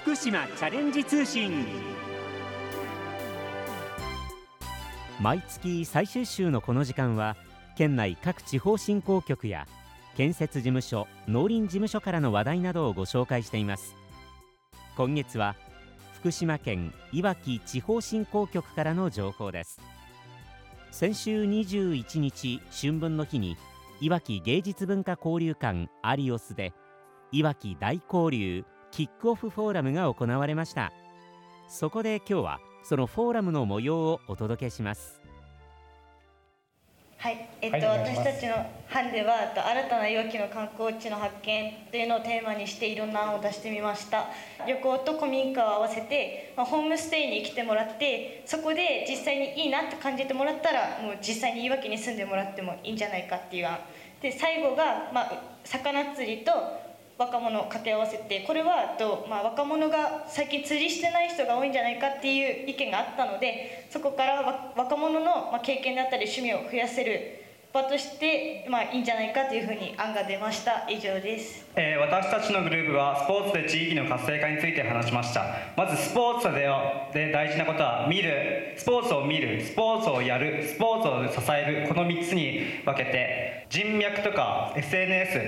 [0.00, 1.66] 福島チャレンジ通信。
[5.20, 7.36] 毎月最終週のこの時間は
[7.76, 9.66] 県内各地方振興局や
[10.16, 13.96] 建設事務所農林事務所からの話題などをご紹介しています。
[14.96, 15.56] 今月は
[16.14, 19.80] 福島県いわき地方振興局からの情報です。
[20.92, 23.56] 先週21日春分の日に
[24.00, 26.72] いわき芸術文化交流館アリオスで
[27.32, 30.92] いわき大交流キックオフフォーラムが行われました。
[31.68, 35.20] そこで今日はそのフォーラムの模様をお届けします。
[37.18, 38.54] はい、えっと、はい私たちの
[38.86, 44.26] 班では、えっと新たないわきの観光地の発見というのをテーマにしていろんな案を出してみました。
[44.68, 53.80] 旅行と古民家を合わせて、まあ、ホームステイに来てもらってそこで実際にいいなって感じてもらったらもう実際にいわきに住んでもらってもいいんじゃないかっていう案。
[54.22, 55.32] で最後が、まあ、
[55.64, 56.52] 魚釣りと
[57.18, 70.88] 若者を掛け合わせてこれはと、まあ、若者が最近釣りしてない人が多いんじゃないかっていう意見があったのでそこから若者の、経験だったり趣味を増やせる場として、まあ、いいんじゃないかというふうに案が出ました。
[70.88, 71.66] 以上です。
[71.76, 75.44] えー私たちのグループはスポーツで地域の活性化について話しました。
[75.76, 76.68] まずスポーツで
[77.12, 78.74] で大事なことは見る。
[78.76, 79.62] スポーツを見る。
[79.62, 80.66] スポーツをやる。
[80.66, 81.88] スポーツを支える。
[81.88, 85.38] この3つに分けて人脈とか SNS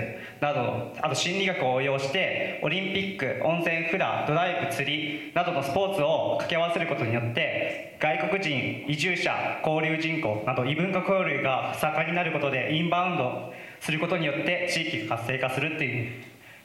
[0.40, 16.12] などあと心理学を応用してオリンピック温泉フラドライブ釣りなどのスポーツを掛け合わせることによって外国人移住者交流人口など異文化交流が盛んになることでインバウンドすることによって地域が活性化するっていう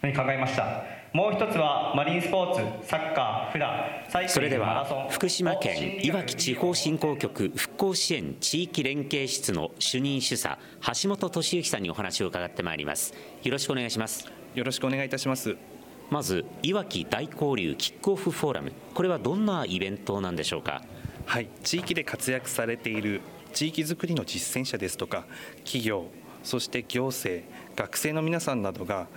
[0.01, 0.83] ふうに考えました。
[1.13, 10.59] もう一つはマリンスポーツサッカーフラサイクそれでリングマラソンは福島県いわき地方振興局復興支援地域連携室の主任主査
[11.01, 13.13] 橋本俊之さんにお話を伺ってまいります。
[13.43, 14.29] よろしくお願いします。
[14.55, 15.55] よろしくお願いいたします。
[16.09, 18.73] まずいわき大交流キックオフフォーラム。
[18.93, 20.81] これはどんなイベントなんでしょうか？
[21.25, 23.21] はい、地域で活躍されている
[23.55, 25.25] 地域づくりの実践者ですとか
[25.63, 26.07] 企業
[26.43, 27.43] そして行政
[27.75, 29.07] 学生の皆さんなどが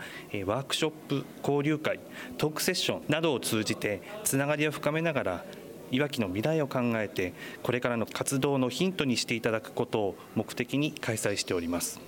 [0.46, 2.00] ワークショップ交流会
[2.38, 5.44] トークセッションなどを通じてつながりを深めながら
[5.90, 12.07] いわきの未来を考えてこれからの活動のヒントにしていただくことを目的に開催しております。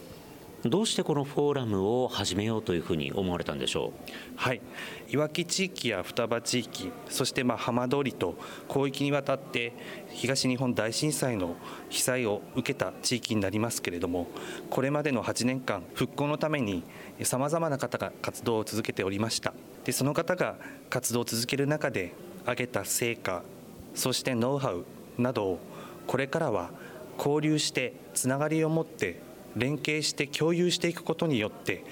[0.65, 4.10] どうしてこのフォーラムを始めようというふうに思われたんでしょう？
[4.37, 4.60] はい、
[5.09, 8.37] いわき地域や双葉地域そしてまあ浜通りと
[8.69, 9.72] 広域にわたって
[10.10, 11.56] 東日本大震災の
[11.88, 14.26] 被災を受けた地域になりますけれども
[14.69, 16.82] これまでの8年間復興のために
[17.22, 19.54] さまざまな方が活動を続けておりました。
[19.84, 20.56] でその方が
[20.91, 22.12] 活動を続ける中で
[22.47, 23.42] 上げた成果
[23.94, 24.84] そしてノウハウ
[25.16, 25.59] などを
[26.06, 26.71] これからは
[27.16, 29.21] 交流してつながりを持って
[29.56, 31.84] 連携して共有していくことによって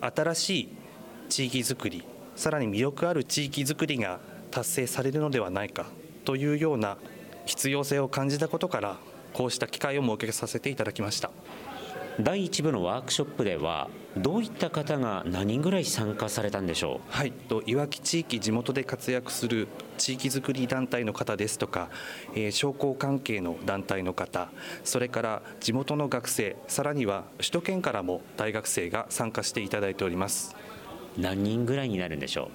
[0.00, 0.68] 新しい
[1.28, 2.04] 地域づくり
[2.36, 5.86] さらに魅力ある地域づくりが達成されるのではないか
[6.24, 6.96] というような
[7.46, 8.96] 必要性を感じたことから
[9.32, 11.30] こうした機会を設けさせていただきました。
[12.18, 21.88] 第1部のワークショップではどういった方が何人ぐらい参加されたんでしょはい、といわき地域地元で活躍する地域づくり団体の方ですとか、
[22.34, 24.50] えー商工関係の団体の方
[24.84, 30.56] それから地元の学生さらには首都圏からも大学生が参加していただいております。
[31.16, 32.50] う何人ぐらいになるんでしょ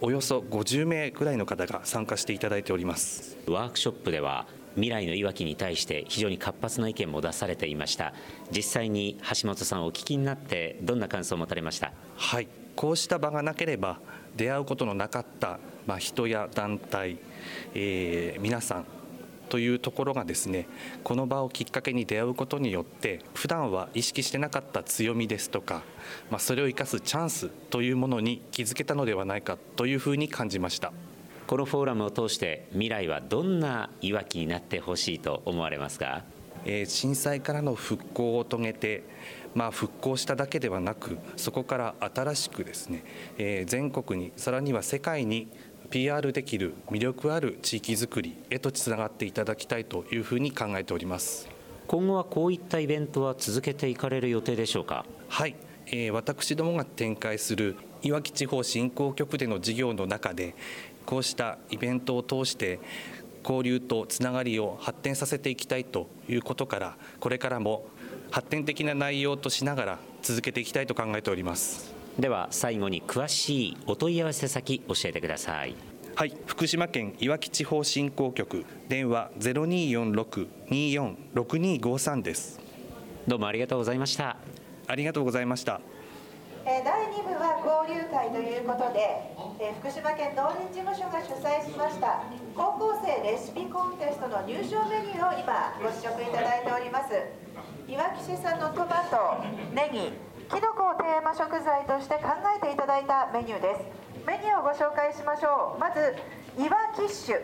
[0.00, 3.36] およそ50名ぐらいの方が参加していただいております。
[3.46, 8.12] うワークショップでは未来のいわきに対して非常に活発な意見も出されていました。
[8.50, 11.92] 実際に橋本さんお聞きになってどんな感想を持たれました？
[12.16, 14.00] はい、こうした場がなければ
[14.36, 17.18] 出会うことのなかった、まあ、人や団体、
[17.74, 18.86] えー皆さん
[19.50, 20.66] というところがですね
[21.04, 25.82] この場をきっかけに出会うことによって普段は意識してなかった強みですとか、
[26.30, 30.92] まあ、それを生かすチャンスというものに気づけたのではないかというふうに感じました。
[31.46, 36.24] このフォーラムを通して未来はどんないわきになってほしいと思われますか？
[36.64, 39.04] えー震災からの復興を遂げて、
[39.54, 43.04] まあ、復興しただけではなくそこから新しくですね、
[43.36, 45.48] えー全国にさらには世界に
[45.90, 51.46] PR できる魅力ある地域づくりへとつながっていただきたいというふうに考えております。
[51.86, 55.04] 今後はこういったイベントは続けていかれる予定でしょうか？
[55.28, 55.54] はい、
[55.88, 60.54] えー私どもが展開するいわき地方振興局での事業の中で
[61.06, 62.80] こうしたイベントを通して
[63.42, 67.84] 交流とつながりを発展させていきたいということからこれからも
[68.30, 71.92] 発展的な内容としながら続けていきたいと考えております。
[72.18, 75.74] では最後に詳しいお問い合わせ先教えてください。
[76.14, 82.60] はい福島県いわき地方振興局電話0246-246253です。
[83.26, 84.38] どうもありがとうございました。
[84.86, 85.80] ありがとうございました
[86.66, 89.20] えー第2部は交流会ということで、
[89.60, 92.24] えー福島県農林事務所が主催しました
[92.56, 97.12] 高校生レシピコンテストの入賞メニューを今ご試食いただいております。
[97.86, 99.44] いわき市産のトマト
[99.76, 100.08] ネギ
[100.48, 103.84] キノコをテーマ食材として考えていただいたメニューです。
[104.26, 105.80] メニューをご紹介しましょう。
[105.80, 106.16] まず
[106.56, 107.40] いわキッシュ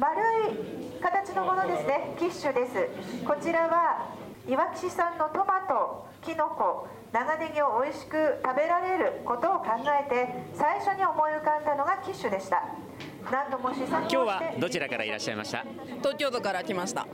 [0.00, 0.16] 丸
[0.48, 2.16] い形のものですね。
[2.18, 2.88] キッシュです。
[3.26, 4.08] こちらは
[4.48, 12.64] いわき市産のトマトきのこ長ネギを美味しく食べられることを考えて最初に思い浮かんだのがキッシュでした。
[13.32, 15.64] 今日はどちらからいらっしゃいました？
[16.00, 17.06] 東京都から来ました。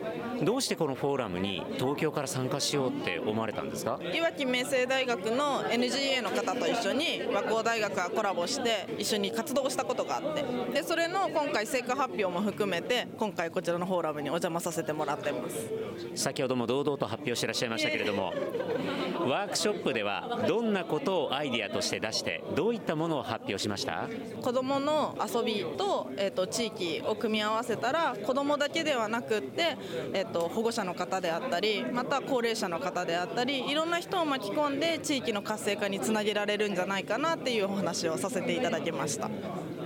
[0.43, 4.00] どうしてこのフォーラムに東京から参加しようって思われたんですか？
[4.12, 10.44] いわき明星大学の NGA の方と一緒に和光大学がコラボして一緒に活動したことがあって。
[10.73, 15.70] でそれの今回成果発表も含めて今回こちらのフォーラムにお邪魔させてもらってます。
[16.17, 18.32] 先ほども堂々と発表してらっしゃいましたけれども
[19.28, 24.08] ワークショップではどんなことをアイデアとして出してどういったものを発表しました？
[24.42, 29.76] 子どもの遊びと,、えー、と地域を組み合わせたら子どもだけではなくって、
[30.12, 39.31] えー、と保護者の方であったりまた高齢者の方であったりいろんな人を巻き込んで地域の活性化につなげられるんじゃないかなっていうお話をさせていただきました。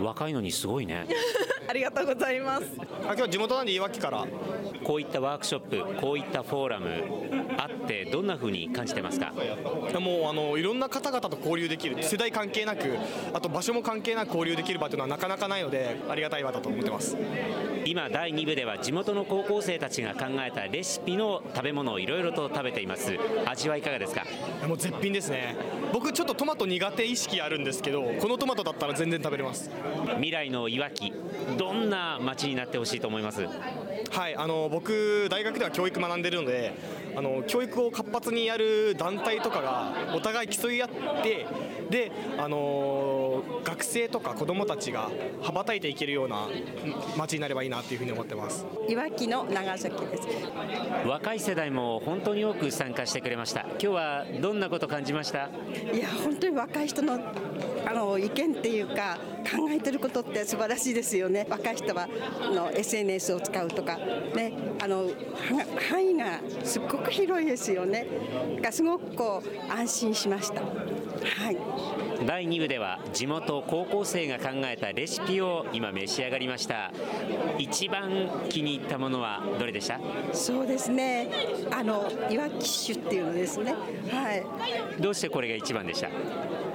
[0.01, 1.07] 若いのにすごいね
[1.73, 2.67] ありがとうございます。
[3.09, 4.27] あ今日地元なんでいわきから？
[4.85, 6.87] こういったワークショップこういったフォーラム
[7.57, 9.33] あってどんな風に感じてますか？
[9.99, 12.99] もうあのいろんな方々と交流できる世代関係なく
[13.33, 17.17] あと場所も関係なく交流できる場というのはなかなかないのでありがたい場だと思ってます
[17.93, 23.19] 今第2部では地元の高校生たちが考えたレシピの食べ物をいろいろと食べています。
[23.45, 24.25] 味はいかがですか？
[24.67, 25.55] もう絶品ですね。
[25.93, 29.71] 僕ちょっとトマト苦手意識あるんですけどこのトマトだったら全然食べれます。
[30.15, 31.13] 未来のいわき
[31.59, 33.47] どんな街になってほしいと思います？
[34.11, 36.73] はいあの僕大学では教育学んでるので
[37.15, 40.89] あの教育を活発にやる団体とかがお互い競い合っ
[41.23, 41.47] て
[41.91, 43.22] であの
[43.65, 45.11] 学生とか子どもたちが
[45.43, 46.49] 羽ばたいていけるような
[47.17, 48.67] 街になればいいなっていうふうに思ってます。
[48.89, 50.29] いわきの長崎です。
[51.07, 53.63] 若い世代も本当に多く参加してくれました。
[53.71, 55.49] 今日はどんなこと感じました？
[55.93, 57.19] いや本当に若い人の
[57.87, 61.47] あの意見っていうか考えてることって素晴らしいですよね。
[61.49, 62.09] 若い人は
[62.41, 64.53] あの SNS を使うとかね
[64.83, 65.11] あのは
[65.91, 68.07] 範囲がすっごく広いですよね。
[68.57, 70.63] だからすごくこう安心しました。
[70.63, 71.57] はい
[72.27, 76.93] 第2部では地元高校生が考えたレシピを今召し上がりました。
[77.59, 80.01] 一番気に入ったものはどれでした？
[80.33, 81.29] そうですね。
[81.71, 83.75] あのいわき酒っていうのですね。
[84.11, 84.45] はい。
[85.01, 86.09] どうしてこれが一番でした？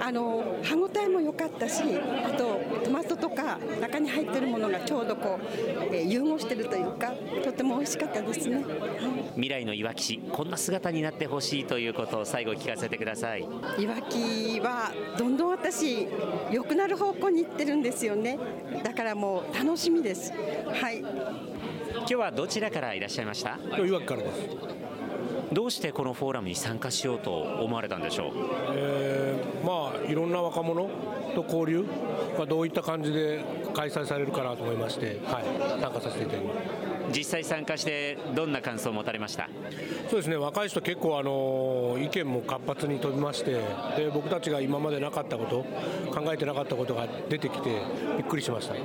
[0.00, 1.82] あの歯ごたえも良かったし
[2.24, 7.12] あとトマトとか中に入ってるものがちょうどこう、えー融合してるというか
[7.44, 8.64] とても美味しかったですね。
[9.34, 13.40] 未来のいわき市こんな姿になってほしいということを最後聞かせてください。
[13.78, 16.08] いわきはどんどん私
[16.50, 18.38] 良くなる方向に行ってるんですよね。
[18.82, 20.32] だからもう楽しみです。
[20.32, 20.98] はい。
[21.00, 23.58] 今日はどちらからいらっしゃいました？
[23.78, 24.40] いわきからです、
[25.52, 28.32] どうしてこのフォーラムに参加しようと思われたんでしょう？
[28.74, 30.88] えーまあいろんな若者
[31.34, 31.84] と交流
[32.38, 36.58] がどういった感じで開催されるかなと思いまして、はい、参加させていただきます
[37.18, 39.48] 実際参加してどんな感想を持たれました？
[40.10, 43.52] そうですね若い人結構あの意見も活発に飛びまして
[43.96, 45.64] で僕たちが今までなかったこと
[46.14, 47.82] 考えてなかったことが出てきて
[48.16, 48.74] びっくりしました。
[48.76, 48.84] 今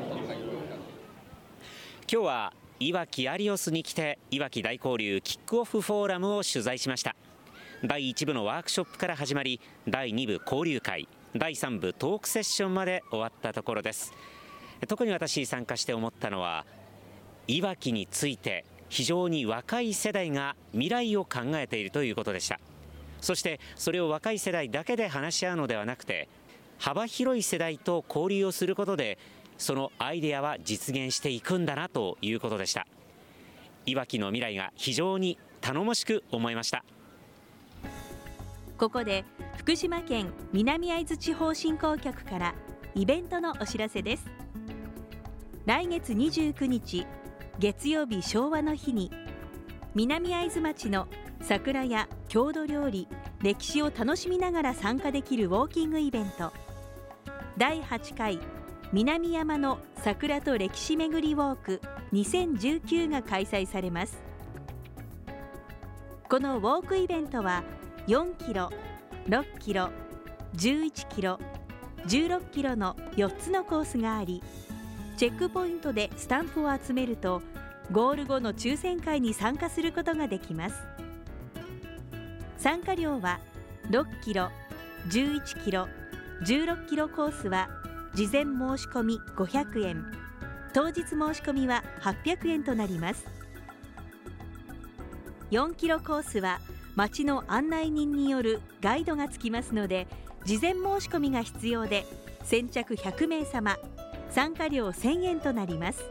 [2.07, 2.53] 日は
[2.83, 7.15] いわきアリオスに来ていわき大交流キックオフフォーラムを取材しました。
[7.81, 14.11] 第1部のワークショップから始まり第2部交流会第3部トークセッションまで終わったところです。
[14.85, 16.65] 特に私参加して思ったのは
[17.47, 22.59] いわきについて非常に若い世代が未来を考えているということでした。
[23.21, 26.27] そしてそれを若い世代だけで話し合うのではなくて
[26.79, 29.17] 幅広い世代と交流をすることで
[29.63, 32.85] そのアイデアは実現していくんだなということでした。
[33.85, 36.83] いわきの未来が非常に頼もしく思いました。
[38.77, 39.23] ここで
[39.57, 42.55] 福島県南会津地方振興局から
[42.93, 44.25] イベントのお知らせです。
[45.65, 47.07] 来月29日
[47.57, 49.11] 月曜日昭和の日に
[49.95, 51.07] 南会津町の
[51.41, 53.07] 桜や郷土料理
[53.41, 56.51] 歴史を楽しみながら参加できるウォーキングイベント。
[57.57, 58.39] 第8回
[58.93, 61.81] 南山の桜と歴史めぐりウォーク
[62.13, 64.21] 2019が開催されます。
[66.29, 67.63] このウォークイベントは
[68.05, 68.69] 4キロ、
[69.27, 69.89] 6キロ、
[70.55, 71.39] 11キロ、
[72.05, 74.43] 16キロの4つのコースがあり
[75.17, 77.41] チェックポイントでスタンプを集めると
[77.91, 80.75] ゴール後の抽選会に参加することができます。
[82.57, 83.39] 参加料は
[83.89, 84.51] 6キロ、
[85.09, 85.87] 11キロ、
[86.43, 87.69] 16キロコースは
[88.13, 90.05] 事前申し込み500円。
[90.71, 93.25] 当日申し込みは800円となります。
[95.49, 96.59] 4キロコースは
[96.95, 100.07] 町の案内人によるガイドがつきますので
[100.45, 102.05] 事前申し込みが必要で
[102.43, 103.77] 先着100名様
[104.29, 106.03] 参加料1000円となります。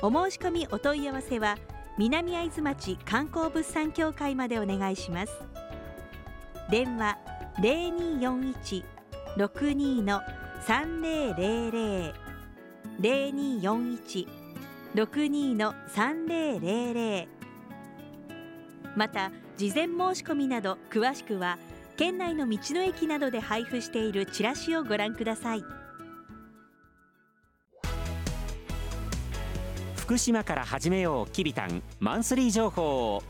[0.00, 1.56] お申し込みお問い合わせは
[1.98, 5.32] 南会津町観光物産協会までお願いします。
[6.70, 7.18] 電話
[9.36, 10.20] 0241-62の
[10.64, 12.12] 3000
[13.00, 17.28] 0241-62の3000
[18.96, 21.58] また事前申し込みなど詳しくは
[21.96, 25.64] 県内の道の駅などで配布しているチラシをご覧ください。
[29.96, 31.82] 福島から始めようきびたん。
[31.98, 33.22] マンスリー情報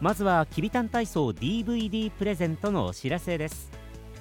[0.00, 3.70] まずはきびたん体操 DVD プレゼントのお知らせです。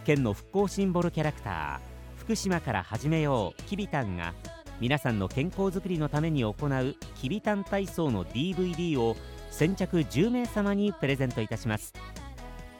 [0.06, 1.97] 県の復興シンボルキャラクター
[2.28, 3.64] 福島から始めよう。
[3.64, 4.34] きびたんが
[4.82, 9.16] 皆さんの健康づくりのために行うきびたん体操の DVD を
[9.50, 11.94] 先着10名様にプレゼントいたします。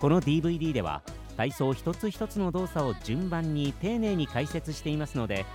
[0.02, 1.02] この DVD では
[1.38, 5.46] 体操一つ一つの動作を順番に丁寧に解説していますので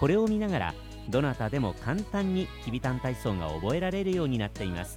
[0.00, 0.74] これを見ながら
[1.10, 4.96] どなたでも簡単にきびたん体操が覚えられるようになっています。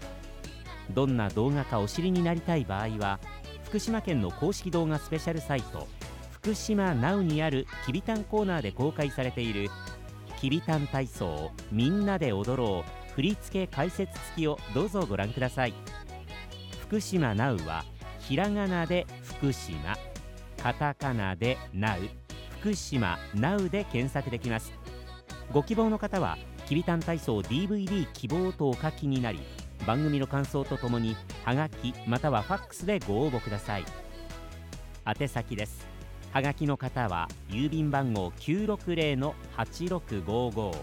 [0.92, 3.20] どんな動画かお知りになりたい場合は
[3.66, 5.90] 福島県の公式動画スペシャルサイト
[6.46, 9.68] 福島 NOW にあるきびたんコーナーで公開されている
[10.40, 15.74] きびたん体操みんなで踊ろう振り付け解説付きをどうぞご覧ください
[16.82, 17.84] 福島 NOW は
[18.20, 19.98] ひらがなで福島
[20.62, 22.12] カタカナで NOW
[22.60, 24.72] 福島 NOW で検索できます。
[25.52, 26.38] ご希望の方は
[26.68, 29.40] きびたん体操 DVD 希望とお書きになり
[29.88, 33.86] 番組の感想とともにはがきまたはファックスでご応募ください。
[35.08, 35.95] 宛先です。
[36.36, 40.76] はがきの方は郵便番号960-8655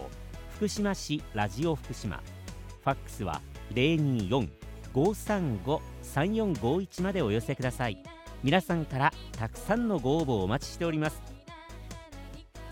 [0.55, 2.23] 福島市ラジオ福島
[2.83, 3.39] ファックスは
[4.95, 8.01] 024-535-3451までお寄せください。
[8.43, 11.21] 皆さんからたくさんのご応募をお待ちしております。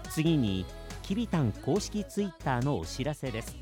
[0.09, 0.65] 次に
[1.03, 3.55] きびたん公式ツイッターのお知らせです。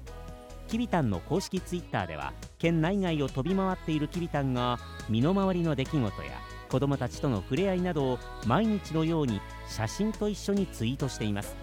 [0.69, 11.55] きびたんの公式ツイッターでは県内外を飛び回っているきびたんが身の回りの出来事や子どもたちとの触れ合いなどを毎日のように写真と一緒にツイートしています。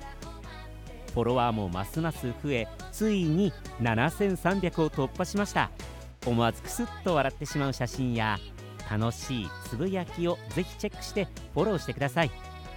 [1.14, 5.70] フォロワーもますます増えついに7300を突破しました。
[6.26, 8.38] 思わずクスッと笑ってしまう写真や
[8.90, 12.30] 楽しいつぶやきをぜひチェックしてフォローしてください。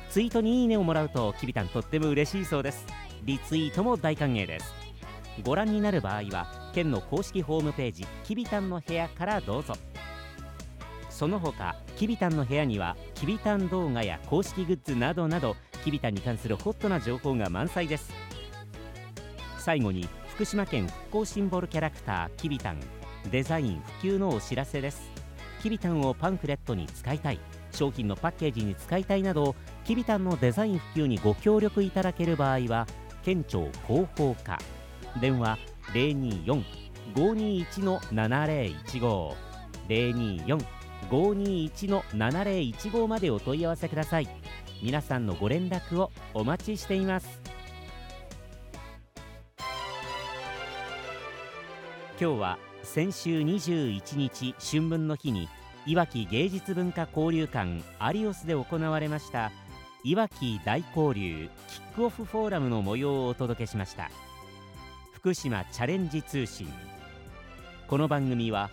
[0.09, 2.85] ツイートにいいねをもらうときびたんとっても嬉しいそうです。
[3.25, 4.73] リツイートも大歓迎です。
[5.43, 9.73] ご覧になる場合は県の公式ホームページきびたんの部屋からどうぞ。
[11.19, 18.13] その他きびたんの部屋にはきびたん動画や公式グッズなどなどきびたんに関するホットな情報が満載です。
[19.57, 22.79] 最後に福島県復興シンボルキャラクターきびたん
[23.29, 25.11] デザイン普及のお知らせです。
[25.61, 27.39] きびたんをパンフレットに使いたい。
[27.73, 32.87] 商品のパッケージに使いたいなどきびたんのデザイン普及にご協力いただける場合は
[33.25, 34.57] 県庁広報課。
[35.19, 35.57] 電話
[37.13, 39.49] 024-521-7015
[39.89, 40.78] 024
[41.09, 44.27] 521-7015までお問い合わせください。
[44.81, 47.41] 皆さんのご連絡をお待ちしています。
[52.19, 55.47] 今日は先週21日春分の日に
[55.85, 59.53] いわき芸術文化交流館アリオスで行われました
[60.03, 64.09] いわき大交流キックオフフォーラムの模様をお届けしました。
[65.11, 66.67] 福島チャレンジ通信。
[67.87, 68.69] この番組は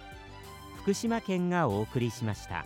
[0.87, 2.65] 福島県がお送りしました。